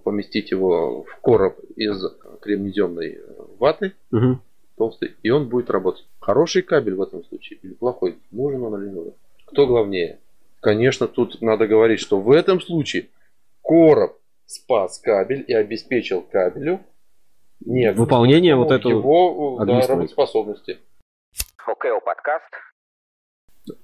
[0.05, 2.05] поместить его в короб из
[2.41, 3.19] кремнеземной
[3.59, 4.39] ваты, угу.
[4.77, 6.07] Толстый, и он будет работать.
[6.21, 8.19] Хороший кабель в этом случае или плохой?
[8.31, 9.15] Нужен он или нужен?
[9.47, 10.21] Кто главнее?
[10.61, 13.09] Конечно, тут надо говорить, что в этом случае
[13.63, 16.81] короб спас кабель и обеспечил кабелю
[17.65, 17.97] нет.
[17.97, 20.79] Выполнение вот этого его да, работоспособности.
[21.67, 22.51] ОКО подкаст.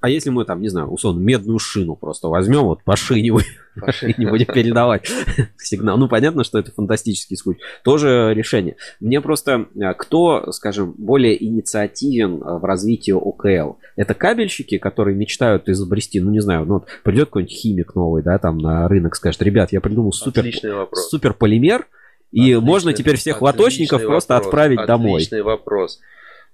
[0.01, 3.33] А если мы там, не знаю, условно, медную шину просто возьмем, вот по шине,
[3.81, 5.11] по шине будем передавать
[5.57, 5.99] сигнал.
[5.99, 7.61] Ну, понятно, что это фантастический случай.
[7.85, 8.77] Тоже решение.
[9.01, 13.79] Мне просто, а, кто, скажем, более инициативен а, в развитии ОКЛ?
[13.97, 18.38] Это кабельщики, которые мечтают изобрести, ну, не знаю, ну, вот придет какой-нибудь химик новый, да,
[18.38, 20.47] там на рынок, скажет, ребят, я придумал супер,
[20.95, 21.87] супер полимер,
[22.31, 25.16] и отличный, можно теперь всех лоточников вопрос, просто отправить отличный домой.
[25.16, 26.01] Отличный вопрос.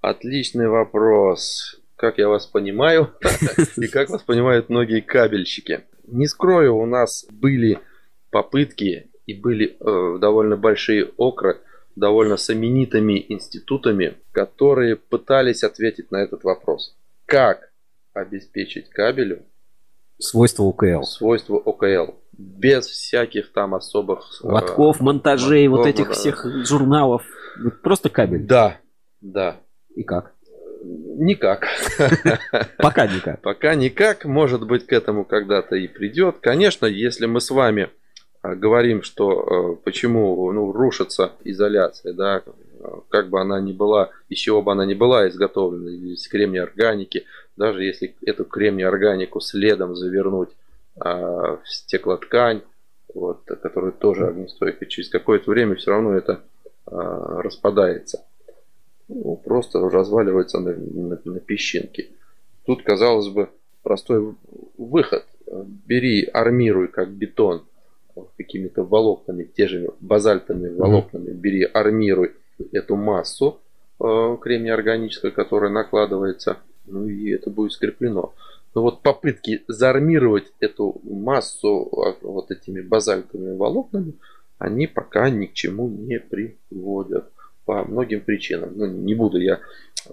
[0.01, 1.81] Отличный вопрос.
[1.99, 3.13] Как я вас понимаю,
[3.77, 5.81] и как вас понимают многие кабельщики.
[6.07, 7.81] Не скрою, у нас были
[8.31, 11.61] попытки и были э, довольно большие окры
[11.97, 16.97] довольно с именитыми институтами, которые пытались ответить на этот вопрос.
[17.27, 17.73] Как
[18.13, 19.43] обеспечить кабелю
[20.19, 21.03] свойства ОКЛ?
[21.03, 24.41] Свойства ОКЛ без всяких там особых...
[24.45, 27.25] Э, Лотков, монтажей, лотков, вот этих всех журналов.
[27.83, 28.47] Просто кабель.
[28.47, 28.79] Да,
[29.21, 29.57] да.
[29.97, 30.33] И как?
[30.83, 31.67] Никак.
[32.79, 33.41] Пока никак.
[33.43, 34.25] Пока никак.
[34.25, 36.37] Может быть, к этому когда-то и придет.
[36.41, 37.91] Конечно, если мы с вами
[38.43, 42.43] э, говорим, что э, почему ну, рушится изоляция, да,
[43.09, 47.27] как бы она ни была, из чего бы она ни была изготовлена, из кремния органики,
[47.57, 50.51] даже если эту кремний органику следом завернуть
[51.01, 52.63] а, в стеклоткань,
[53.15, 54.89] вот, которая тоже огнестойкая.
[54.89, 56.43] Через какое-то время все равно это
[56.87, 58.25] а, распадается.
[59.09, 62.11] Ну, просто разваливается на, на, на песчинки.
[62.67, 63.49] Тут, казалось бы,
[63.83, 64.35] простой
[64.77, 65.25] выход.
[65.87, 67.65] Бери, армируй как бетон
[68.37, 72.33] какими-то волокнами, те же базальтовыми волокнами, бери, армируй
[72.73, 73.61] эту массу
[74.01, 78.35] э, кремния органической, которая накладывается, ну и это будет скреплено.
[78.75, 84.15] Но вот попытки заармировать эту массу а, вот этими базальтовыми волокнами,
[84.59, 87.31] они пока ни к чему не приводят
[87.69, 88.73] по многим причинам.
[88.75, 89.61] Ну, не буду я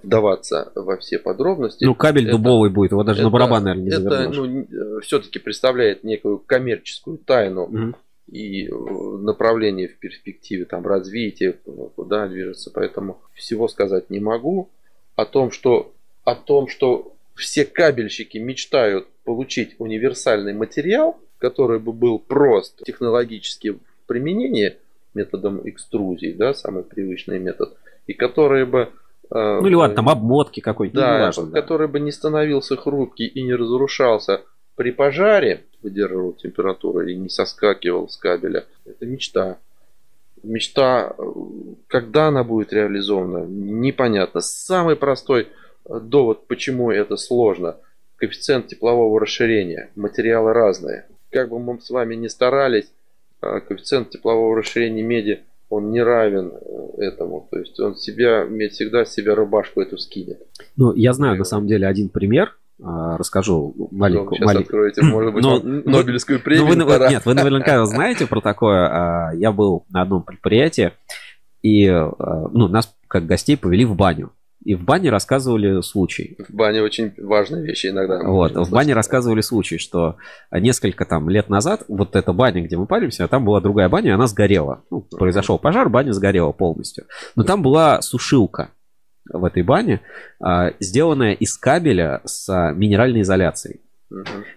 [0.03, 1.85] вдаваться во все подробности.
[1.85, 5.39] Ну, кабель это, дубовый будет, его даже это, на барабан, наверное, не Это ну, все-таки
[5.39, 7.95] представляет некую коммерческую тайну угу.
[8.29, 11.53] и э, направление в перспективе там, развития,
[11.95, 12.71] куда движется.
[12.73, 14.69] Поэтому всего сказать не могу.
[15.15, 15.93] О том, что,
[16.25, 23.79] о том, что все кабельщики мечтают получить универсальный материал, который бы был прост технологически в
[24.07, 24.75] применении
[25.15, 27.75] методом экструзии, да, самый привычный метод,
[28.07, 28.89] и который бы
[29.31, 30.95] э, ну или ладно, там обмотки какой-то.
[30.95, 31.93] Да, важно, который да.
[31.93, 34.41] бы не становился хрупкий и не разрушался
[34.75, 38.65] при пожаре, выдерживал температуру и не соскакивал с кабеля.
[38.85, 39.57] Это мечта.
[40.43, 41.23] Мечта, э,
[41.87, 44.41] когда она будет реализована, непонятно.
[44.41, 45.47] Самый простой
[45.87, 47.77] довод, почему это сложно.
[48.17, 49.91] Коэффициент теплового расширения.
[49.95, 51.07] Материалы разные.
[51.31, 52.91] Как бы мы с вами не старались,
[53.67, 57.47] коэффициент теплового расширения меди, он не равен э, этому.
[57.51, 60.41] То есть он себя, медь всегда себя рубашку эту скинет.
[60.75, 64.31] Ну, я знаю на самом деле один пример, а, расскажу маленькую.
[64.31, 64.61] Ну, сейчас малень...
[64.61, 66.75] откроете, может быть, но, Нобелевскую премию.
[66.75, 68.87] Ну, вы, нет, вы наверняка знаете про такое.
[68.87, 70.91] А, я был на одном предприятии,
[71.61, 74.31] и ну, нас как гостей повели в баню.
[74.65, 76.37] И в бане рассказывали случай.
[76.49, 78.19] В бане очень важные вещи иногда.
[78.23, 80.17] Вот, в бане рассказывали случай, что
[80.51, 84.13] несколько там лет назад вот эта баня, где мы паримся, там была другая баня, и
[84.13, 84.83] она сгорела.
[84.89, 87.05] Ну, произошел пожар, баня сгорела полностью.
[87.35, 88.71] Но там была сушилка
[89.31, 90.01] в этой бане,
[90.41, 93.81] а, сделанная из кабеля с минеральной изоляцией.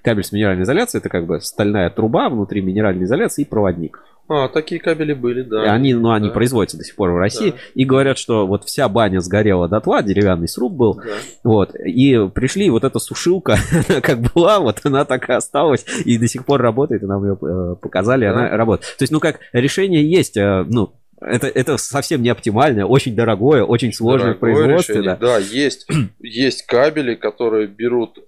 [0.02, 4.00] Кабель с минеральной изоляцией это как бы стальная труба внутри минеральной изоляции и проводник.
[4.28, 5.64] А, такие кабели были, да.
[5.64, 6.34] И они, ну, они да.
[6.34, 7.50] производятся до сих пор в России.
[7.52, 7.56] Да.
[7.74, 10.94] И говорят, что вот вся баня сгорела дотла, деревянный сруб был.
[10.94, 11.02] Да.
[11.44, 11.74] Вот.
[11.74, 13.56] И пришли, вот эта сушилка,
[14.02, 15.84] как была, вот она так и осталась.
[16.04, 18.32] И до сих пор работает, и нам ее э, показали, да.
[18.32, 18.96] она работает.
[18.98, 23.64] То есть, ну, как решение есть, э, ну, это, это совсем не оптимальное, очень дорогое,
[23.64, 25.02] очень сложное Дорогое производство.
[25.02, 25.16] Да.
[25.16, 25.86] да, есть,
[26.20, 28.18] есть кабели, которые берут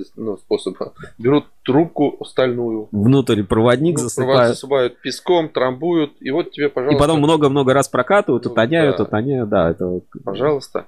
[0.00, 0.76] а, ну, способ,
[1.18, 2.88] берут трубку стальную.
[2.92, 4.48] Внутрь проводник ну, засыпают.
[4.48, 6.96] Засыпают песком, трамбуют, и вот тебе, пожалуйста.
[6.96, 9.04] И потом много-много раз прокатывают, ну, утоняют, да.
[9.04, 9.70] утоняют, да.
[9.70, 10.00] Это...
[10.24, 10.86] Пожалуйста.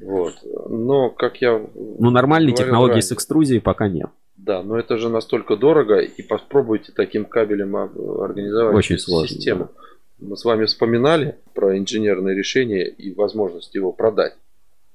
[0.00, 0.34] Вот.
[0.68, 1.60] Но, как я...
[1.74, 4.10] Ну, нормальной технологии ранее, с экструзией пока нет.
[4.36, 9.68] Да, но это же настолько дорого, и попробуйте таким кабелем организовать Очень сложно, систему.
[9.74, 9.82] Да.
[10.20, 14.34] Мы с вами вспоминали про инженерное решение и возможность его продать.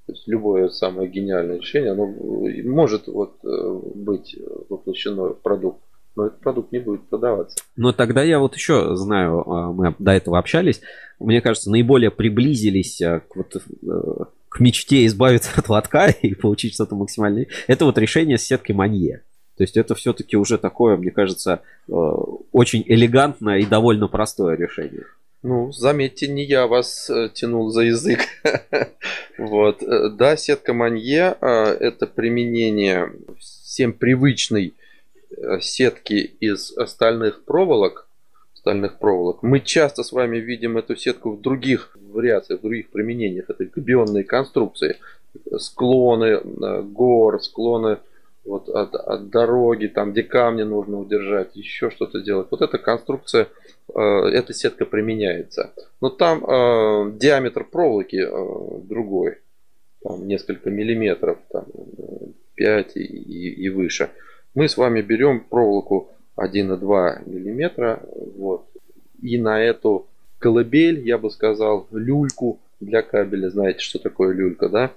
[0.06, 4.36] То есть любое самое гениальное решение, оно может вот э, быть
[4.68, 5.82] воплощено в продукт,
[6.18, 7.64] но этот продукт не будет продаваться.
[7.78, 10.82] Но тогда я вот еще знаю, а, мы до этого общались,
[11.20, 13.60] мне кажется, наиболее приблизились э, к, вот, э,
[14.50, 17.48] к мечте избавиться от лотка и получить что-то максимальное.
[17.68, 19.24] Это вот решение с сеткой Манье.
[19.56, 25.04] То есть это все-таки уже такое, мне кажется, очень элегантное и довольно простое решение.
[25.44, 28.22] Ну, заметьте, не я вас э, тянул за язык.
[29.38, 29.84] вот.
[29.84, 34.74] Э, да, сетка Манье– это применение всем привычной
[35.60, 38.08] сетки из стальных проволок.
[38.54, 39.44] Стальных проволок.
[39.44, 43.50] Мы часто с вами видим эту сетку в других вариациях, в других применениях.
[43.50, 44.96] Это габионные конструкции.
[45.58, 46.40] Склоны
[46.84, 47.98] гор, склоны
[48.46, 52.48] вот от, от дороги, там где камни нужно удержать, еще что-то делать.
[52.52, 53.48] Вот эта конструкция,
[53.94, 55.72] э, эта сетка применяется.
[56.02, 59.40] Но там э, диаметр проволоки э, другой,
[60.04, 61.66] там несколько миллиметров, там
[62.56, 64.10] 5 и, и, и выше.
[64.56, 68.02] Мы с вами берем проволоку 1,2 миллиметра,
[68.36, 68.66] вот,
[69.22, 70.08] и на эту
[70.40, 74.92] колыбель, я бы сказал, люльку для кабеля, знаете, что такое люлька, да?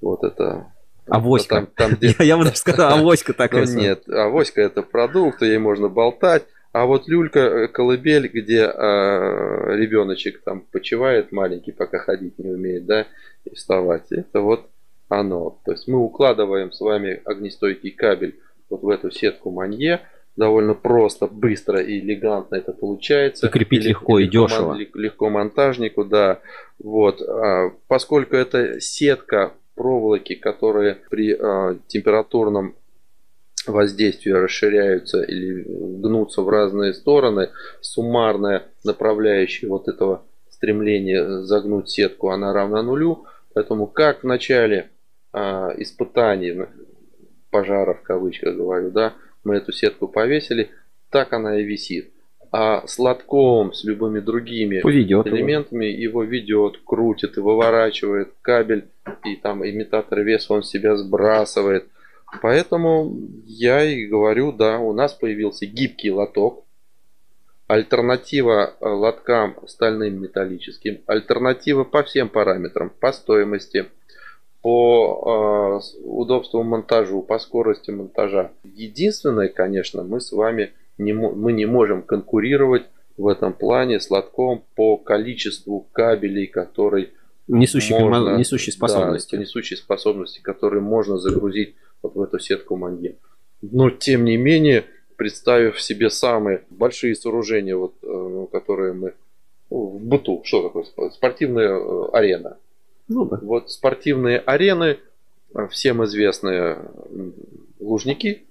[0.00, 0.72] Вот это
[1.08, 1.54] Авоська.
[1.54, 2.14] Там, там, где...
[2.18, 3.66] я, я бы даже сказал, авоська такая.
[3.66, 6.44] Ну, нет, авоська это продукт, ей можно болтать.
[6.72, 12.86] А вот люлька, э, колыбель, где э, ребеночек там почивает маленький, пока ходить не умеет,
[12.86, 13.06] да,
[13.44, 14.70] и вставать, это вот
[15.08, 15.58] оно.
[15.66, 18.38] То есть мы укладываем с вами огнестойкий кабель
[18.70, 20.00] вот в эту сетку манье,
[20.36, 23.46] довольно просто, быстро и элегантно это получается.
[23.46, 24.74] Закрепить легко и дешево.
[24.94, 26.40] Легко монтажнику, да.
[26.78, 27.20] Вот.
[27.20, 32.76] А, поскольку эта сетка проволоки, которые при э, температурном
[33.66, 42.52] воздействии расширяются или гнутся в разные стороны, суммарная направляющая вот этого стремления загнуть сетку, она
[42.52, 43.26] равна нулю.
[43.54, 44.90] Поэтому как в начале
[45.32, 45.38] э,
[45.78, 46.66] испытаний,
[47.50, 50.70] пожара в кавычках говорю, да, мы эту сетку повесили,
[51.10, 52.12] так она и висит
[52.52, 56.22] а с лотком, с любыми другими Поведет элементами его.
[56.22, 58.88] его ведет, крутит и выворачивает кабель,
[59.24, 61.88] и там имитатор веса он себя сбрасывает.
[62.42, 66.64] Поэтому я и говорю, да, у нас появился гибкий лоток,
[67.68, 73.86] альтернатива э, лоткам стальным металлическим, альтернатива по всем параметрам, по стоимости,
[74.60, 78.50] по э, удобству монтажу, по скорости монтажа.
[78.62, 80.72] Единственное, конечно, мы с вами
[81.04, 82.84] не, мы не можем конкурировать
[83.16, 87.10] в этом плане с лотком по количеству кабелей, которые
[87.48, 89.36] несущие, можно, несущие способности.
[89.36, 93.16] Да, несущие способности, которые можно загрузить вот в эту сетку манье.
[93.60, 94.84] Но тем не менее,
[95.16, 99.14] представив себе самые большие сооружения, вот, э, ну, которые мы
[99.70, 102.58] ну, в быту, что такое спортивная э, арена.
[103.08, 103.38] Ну, да.
[103.42, 104.98] Вот спортивные арены,
[105.54, 106.78] э, всем известные
[107.78, 108.44] лужники,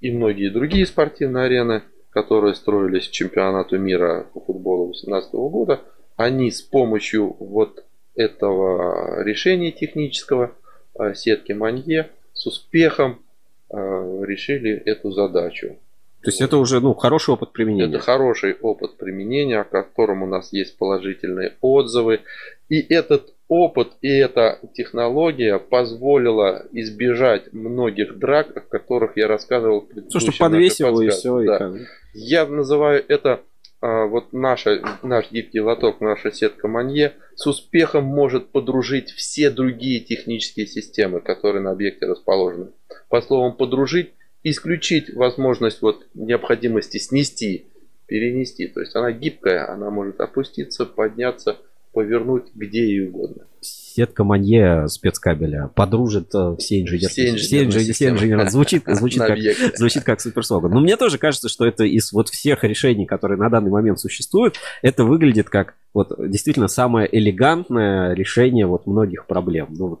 [0.00, 5.80] и многие другие спортивные арены, которые строились к чемпионату мира по футболу 2018 года,
[6.16, 7.84] они с помощью вот
[8.14, 10.52] этого решения технического
[10.98, 13.22] э, сетки Манье с успехом
[13.70, 15.76] э, решили эту задачу.
[16.22, 17.94] То есть это уже ну, хороший опыт применения.
[17.94, 22.22] Это хороший опыт применения, о котором у нас есть положительные отзывы.
[22.68, 29.86] И этот опыт и эта технология позволила избежать многих драк, о которых я рассказывал в
[29.88, 30.32] предыдущем.
[30.32, 31.44] Что подвесил и все.
[31.44, 31.74] Да.
[32.14, 33.40] И Я называю это
[33.80, 40.00] а, вот наша, наш гибкий лоток, наша сетка Манье с успехом может подружить все другие
[40.00, 42.70] технические системы, которые на объекте расположены.
[43.08, 47.66] По словам подружить, исключить возможность вот необходимости снести,
[48.06, 48.66] перенести.
[48.66, 51.58] То есть она гибкая, она может опуститься, подняться,
[51.96, 53.46] повернуть где ей угодно.
[53.62, 59.38] Сетка Манье спецкабеля подружит э, все инженерные все инженерные, все инженерные, звучит, звучит, как,
[59.74, 60.70] звучит как суперслоган.
[60.70, 64.56] Но мне тоже кажется, что это из вот всех решений, которые на данный момент существуют,
[64.82, 69.68] это выглядит как вот действительно самое элегантное решение вот многих проблем.
[69.70, 70.00] Ну, вот,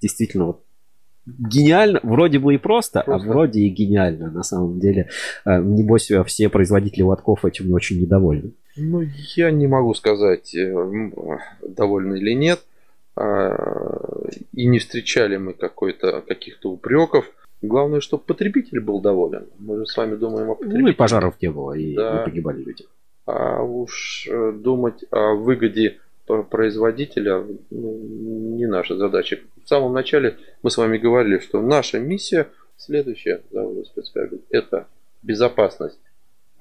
[0.00, 0.60] действительно, вот
[1.26, 4.30] гениально, вроде бы и просто, а просто, а вроде и гениально.
[4.30, 5.08] На самом деле,
[5.44, 8.52] э, небось, все производители лотков этим очень недовольны.
[8.76, 9.02] Ну,
[9.36, 11.10] я не могу сказать, э,
[11.62, 12.60] довольны или нет.
[13.14, 13.54] А,
[14.54, 17.30] и не встречали мы какой-то, каких-то упреков.
[17.60, 19.46] Главное, чтобы потребитель был доволен.
[19.58, 20.82] Мы же с вами думаем о потребителе.
[20.84, 22.18] Ну и пожаров не было, и да.
[22.18, 22.86] не погибали люди.
[23.26, 25.98] А уж э, думать о выгоде
[26.50, 27.98] производителя ну,
[28.56, 29.40] не наша задача.
[29.64, 34.88] В самом начале мы с вами говорили, что наша миссия следующая завода спецкабель– это
[35.22, 35.98] безопасность,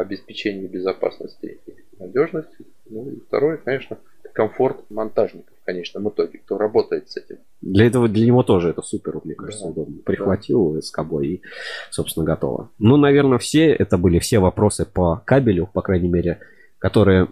[0.01, 2.65] обеспечение безопасности и надежности.
[2.89, 3.97] Ну и второе, конечно,
[4.33, 7.37] комфорт монтажников в конечном итоге, кто работает с этим.
[7.61, 9.97] Для этого для него тоже это супер, мне кажется, да, удобно.
[10.05, 10.81] Прихватил да.
[10.81, 11.41] с кабой и,
[11.89, 12.69] собственно, готово.
[12.79, 16.39] Ну, наверное, все это были все вопросы по кабелю, по крайней мере,
[16.79, 17.27] которые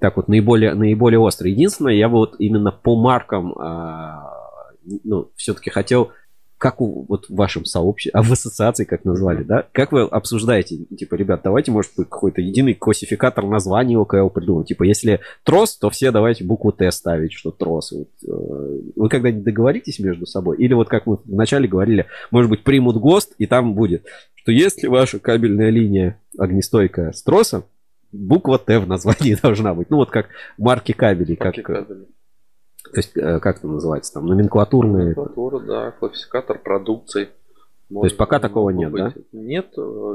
[0.00, 1.52] так вот наиболее, наиболее острые.
[1.52, 4.32] Единственное, я вот именно по маркам, а,
[5.04, 6.12] ну, все-таки хотел
[6.62, 9.66] как у, вот в вашем сообществе, а в ассоциации, как назвали, да?
[9.72, 14.68] Как вы обсуждаете, типа, ребят, давайте, может какой-то единый классификатор названия ОКЛ придумать.
[14.68, 17.90] Типа, если трос, то все давайте букву Т ставить, что трос.
[17.90, 20.56] Вот, э, вы когда-нибудь договоритесь между собой?
[20.58, 24.06] Или вот как мы вначале говорили, может быть, примут ГОСТ, и там будет,
[24.36, 27.64] что если ваша кабельная линия огнестойкая с тросом,
[28.12, 29.90] буква Т в названии должна быть.
[29.90, 31.36] Ну, вот как марки кабелей.
[31.40, 32.06] Марки как, кабелей.
[32.84, 35.04] То есть, э, как это называется там, номенклатурные...
[35.04, 37.28] Номенклатура, да, классификатор продукции.
[37.92, 39.02] То есть, пока такого нет, быть.
[39.02, 39.14] да?
[39.32, 39.72] Нет.
[39.76, 40.14] Э,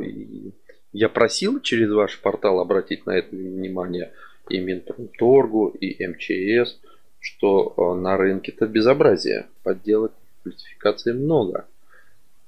[0.91, 4.11] я просил через ваш портал обратить на это внимание
[4.49, 6.80] и Минпромторгу, и МЧС,
[7.20, 9.47] что э, на рынке-то безобразие.
[9.63, 10.11] Подделок
[10.43, 11.65] классификации много.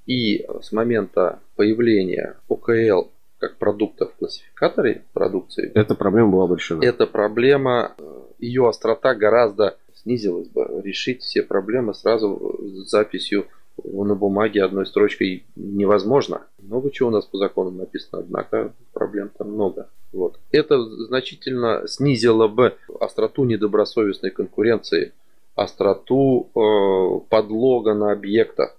[0.05, 5.71] И с момента появления ОКЛ как продукта в классификаторе продукции.
[5.73, 6.81] Эта проблема была большая.
[6.81, 7.95] Эта проблема,
[8.37, 10.81] ее острота гораздо снизилось бы.
[10.83, 13.47] Решить все проблемы сразу с записью
[13.83, 16.47] на бумаге одной строчкой невозможно.
[16.59, 19.89] Много чего у нас по закону написано, однако проблем там много.
[20.11, 20.39] Вот.
[20.51, 25.13] Это значительно снизило бы остроту недобросовестной конкуренции,
[25.55, 28.75] остроту э, подлога на объектах.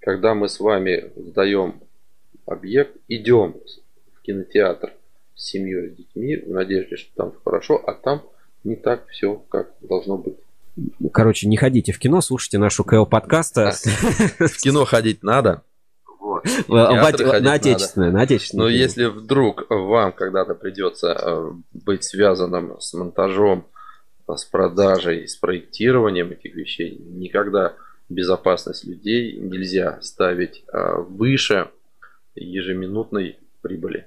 [0.00, 1.80] Когда мы с вами сдаем
[2.44, 3.56] объект, идем
[4.14, 4.92] в кинотеатр
[5.34, 8.22] с семьей, с детьми, в надежде, что там хорошо, а там
[8.64, 10.36] не так все, как должно быть.
[11.12, 13.72] Короче, не ходите в кино, слушайте нашу КЛ подкаста.
[14.38, 15.62] В кино ходить надо.
[16.68, 18.64] На отечественное, на отечественное.
[18.64, 23.66] Но если вдруг вам когда-то придется э, быть связанным с монтажом,
[24.28, 27.74] с продажей, с проектированием этих вещей, никогда
[28.08, 31.70] безопасность людей нельзя ставить э, выше
[32.34, 34.06] ежеминутной прибыли,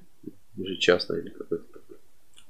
[0.55, 1.78] ежечасной или какой-то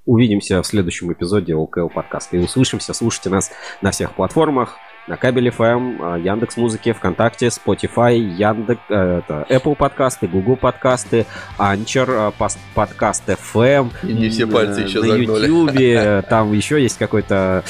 [0.10, 2.36] увидимся в следующем эпизоде ОКЛ подкаста.
[2.36, 3.51] И услышимся, слушайте нас
[3.82, 9.76] на всех платформах, на Кабель FM, э, Яндекс Музыки, ВКонтакте, Spotify, Яндекс, э, это, Apple
[9.76, 11.28] подкасты, Google подкасты,
[11.60, 12.32] Анчер, э,
[12.74, 13.91] подкаст FM.
[14.01, 15.47] И не все пальцы еще на загнули.
[15.47, 17.64] YouTube, там еще есть какой-то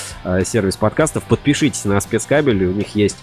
[0.46, 1.26] сервис подкастов.
[1.26, 3.18] Подпишитесь на спецкабель, у них есть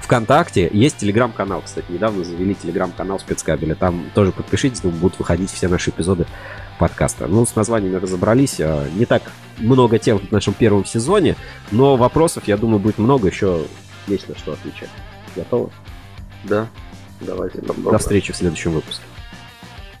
[0.00, 3.76] ВКонтакте есть телеграм-канал, кстати, недавно завели телеграм-канал спецкабеля.
[3.76, 6.26] Там тоже подпишитесь, там будут выходить все наши эпизоды
[6.78, 7.26] подкаста.
[7.26, 8.60] Ну, с названиями разобрались.
[8.60, 9.22] А, не так
[9.58, 11.36] много тем в нашем первом сезоне,
[11.70, 13.28] но вопросов, я думаю, будет много.
[13.28, 13.66] Еще
[14.06, 14.90] есть на что отвечать.
[15.34, 15.70] Готовы?
[16.44, 16.68] Да.
[17.20, 17.60] Давайте.
[17.60, 19.04] До встречи в следующем выпуске.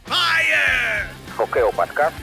[0.06, 1.06] Fire!
[1.38, 2.14] ОКО подкаст